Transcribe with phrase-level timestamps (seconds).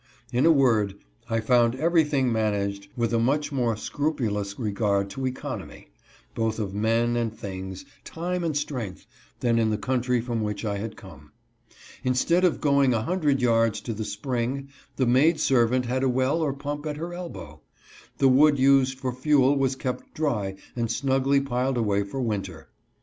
[0.33, 0.95] In a word,
[1.29, 5.89] I found everything managed with a much more scrupulous regard to economy,
[6.33, 9.05] both of men and things, time and strength,
[9.41, 11.33] than in the country from which I had come.
[12.03, 16.41] Instead of going a hundred yards to the spring, the maid servant had a well
[16.41, 17.61] or pump at her elbow.
[18.17, 22.69] The wood used for fuel was kept dry and snugly piled away for winter.